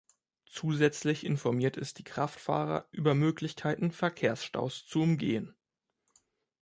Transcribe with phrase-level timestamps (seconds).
[0.47, 5.53] Zusätzlich informiert es die Kraftfahrer über Möglichkeiten Verkehrsstaus zu umgehen.